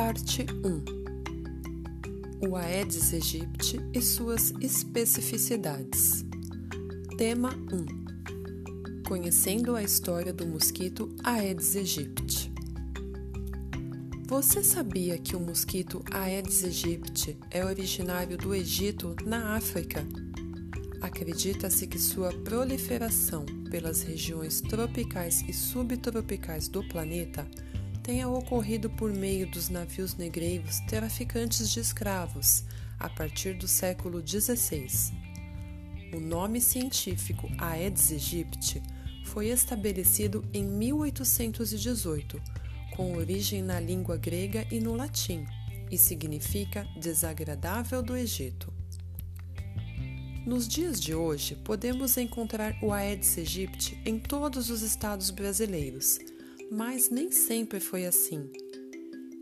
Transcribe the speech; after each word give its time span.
Parte 0.00 0.46
1 0.64 2.48
O 2.48 2.54
Aedes 2.54 3.12
aegypti 3.12 3.80
e 3.92 4.00
suas 4.00 4.52
especificidades. 4.60 6.24
Tema 7.16 7.50
1 7.50 9.02
Conhecendo 9.08 9.74
a 9.74 9.82
história 9.82 10.32
do 10.32 10.46
mosquito 10.46 11.12
Aedes 11.24 11.74
aegypti. 11.74 12.52
Você 14.28 14.62
sabia 14.62 15.18
que 15.18 15.34
o 15.34 15.40
mosquito 15.40 16.00
Aedes 16.12 16.62
aegypti 16.62 17.36
é 17.50 17.64
originário 17.64 18.38
do 18.38 18.54
Egito, 18.54 19.16
na 19.26 19.56
África? 19.56 20.06
Acredita-se 21.00 21.88
que 21.88 21.98
sua 21.98 22.32
proliferação 22.32 23.44
pelas 23.68 24.02
regiões 24.02 24.60
tropicais 24.60 25.42
e 25.48 25.52
subtropicais 25.52 26.68
do 26.68 26.86
planeta 26.86 27.50
tenha 28.08 28.26
ocorrido 28.26 28.88
por 28.88 29.12
meio 29.12 29.46
dos 29.46 29.68
navios 29.68 30.14
negreiros 30.14 30.80
traficantes 30.88 31.68
de 31.68 31.78
escravos 31.78 32.64
a 32.98 33.06
partir 33.06 33.52
do 33.52 33.68
século 33.68 34.26
XVI. 34.26 35.12
O 36.14 36.18
nome 36.18 36.58
científico 36.58 37.50
Aedes 37.58 38.10
aegypti 38.10 38.82
foi 39.26 39.48
estabelecido 39.48 40.42
em 40.54 40.64
1818, 40.64 42.40
com 42.96 43.14
origem 43.14 43.62
na 43.62 43.78
língua 43.78 44.16
grega 44.16 44.66
e 44.70 44.80
no 44.80 44.96
latim, 44.96 45.44
e 45.90 45.98
significa 45.98 46.88
desagradável 46.98 48.02
do 48.02 48.16
Egito. 48.16 48.72
Nos 50.46 50.66
dias 50.66 50.98
de 50.98 51.14
hoje, 51.14 51.56
podemos 51.56 52.16
encontrar 52.16 52.74
o 52.82 52.90
Aedes 52.90 53.36
aegypti 53.36 54.00
em 54.06 54.18
todos 54.18 54.70
os 54.70 54.80
estados 54.80 55.30
brasileiros, 55.30 56.18
mas 56.70 57.10
nem 57.10 57.30
sempre 57.30 57.78
foi 57.80 58.06
assim. 58.06 58.48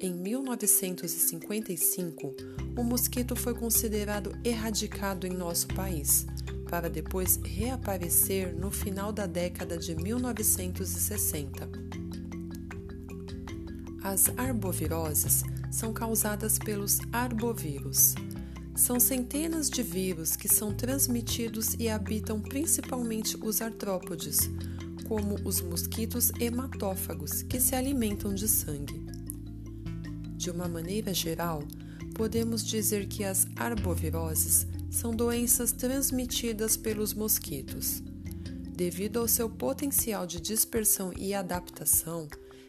Em 0.00 0.12
1955, 0.12 2.34
o 2.76 2.82
mosquito 2.82 3.36
foi 3.36 3.54
considerado 3.54 4.36
erradicado 4.44 5.26
em 5.26 5.30
nosso 5.30 5.68
país, 5.68 6.26
para 6.68 6.90
depois 6.90 7.38
reaparecer 7.44 8.54
no 8.54 8.70
final 8.70 9.12
da 9.12 9.26
década 9.26 9.78
de 9.78 9.94
1960. 9.94 11.68
As 14.02 14.28
arboviroses 14.36 15.44
são 15.70 15.92
causadas 15.92 16.58
pelos 16.58 16.98
arbovírus 17.12 18.16
são 18.74 18.98
centenas 18.98 19.68
de 19.68 19.82
vírus 19.82 20.34
que 20.34 20.48
são 20.48 20.72
transmitidos 20.72 21.74
e 21.78 21.88
habitam 21.88 22.40
principalmente 22.40 23.36
os 23.36 23.60
artrópodes, 23.60 24.50
como 25.02 25.36
os 25.44 25.60
mosquitos 25.60 26.30
hematófagos, 26.40 27.42
que 27.42 27.60
se 27.60 27.74
alimentam 27.74 28.34
de 28.34 28.48
sangue. 28.48 29.04
De 30.36 30.50
uma 30.50 30.68
maneira 30.68 31.12
geral, 31.14 31.62
podemos 32.14 32.64
dizer 32.64 33.06
que 33.06 33.24
as 33.24 33.46
arboviroses 33.56 34.66
são 34.90 35.14
doenças 35.14 35.72
transmitidas 35.72 36.76
pelos 36.76 37.14
mosquitos. 37.14 38.02
Devido 38.74 39.20
ao 39.20 39.28
seu 39.28 39.48
potencial 39.48 40.26
de 40.26 40.40
dispersão 40.40 41.12
e 41.16 41.32
adaptação, 41.32 42.28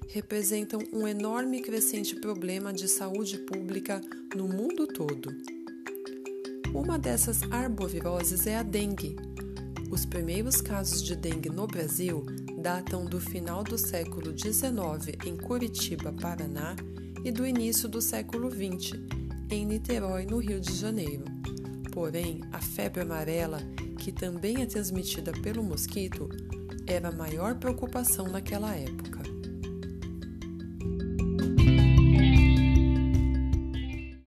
representam 0.09 0.79
um 0.93 1.07
enorme 1.07 1.57
e 1.57 1.61
crescente 1.61 2.15
problema 2.15 2.71
de 2.71 2.87
saúde 2.87 3.39
pública 3.39 3.99
no 4.35 4.47
mundo 4.47 4.87
todo. 4.87 5.29
Uma 6.73 6.97
dessas 6.97 7.43
arboviroses 7.51 8.47
é 8.47 8.57
a 8.57 8.63
dengue. 8.63 9.15
Os 9.93 10.07
primeiros 10.07 10.59
casos 10.59 11.03
de 11.03 11.15
dengue 11.15 11.51
no 11.51 11.67
Brasil 11.67 12.25
datam 12.57 13.05
do 13.05 13.21
final 13.21 13.63
do 13.63 13.77
século 13.77 14.35
XIX 14.35 15.15
em 15.23 15.37
Curitiba, 15.37 16.11
Paraná, 16.11 16.75
e 17.23 17.31
do 17.31 17.45
início 17.45 17.87
do 17.87 18.01
século 18.01 18.49
XX 18.49 18.99
em 19.51 19.67
Niterói, 19.67 20.25
no 20.25 20.39
Rio 20.39 20.59
de 20.59 20.73
Janeiro. 20.73 21.25
Porém, 21.91 22.41
a 22.51 22.59
febre 22.59 23.01
amarela, 23.01 23.59
que 23.99 24.11
também 24.11 24.63
é 24.63 24.65
transmitida 24.65 25.31
pelo 25.31 25.61
mosquito, 25.61 26.27
era 26.87 27.09
a 27.09 27.15
maior 27.15 27.53
preocupação 27.59 28.27
naquela 28.27 28.75
época. 28.75 29.32